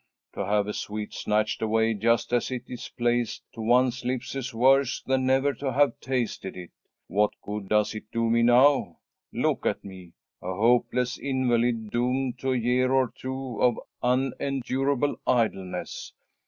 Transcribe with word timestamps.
To 0.33 0.43
have 0.43 0.65
a 0.65 0.73
sweet 0.73 1.13
snatched 1.13 1.61
away 1.61 1.93
just 1.93 2.33
as 2.33 2.49
it 2.49 2.63
is 2.67 2.89
placed 2.97 3.43
to 3.53 3.61
one's 3.61 4.03
lips 4.03 4.33
is 4.33 4.51
worse 4.51 4.99
than 5.03 5.27
never 5.27 5.53
to 5.53 5.71
have 5.73 5.99
tasted 5.99 6.57
it. 6.57 6.71
What 7.05 7.33
good 7.43 7.69
does 7.69 7.93
it 7.93 8.05
do 8.11 8.27
me 8.27 8.41
now? 8.41 8.97
Look 9.31 9.67
at 9.67 9.85
me, 9.85 10.13
a 10.41 10.55
hopeless 10.55 11.19
invalid, 11.19 11.91
doomed 11.91 12.39
to 12.39 12.51
a 12.53 12.57
year 12.57 12.91
or 12.91 13.13
two 13.15 13.61
of 13.61 13.79
unendurable 14.01 15.17
idleness. 15.27 16.13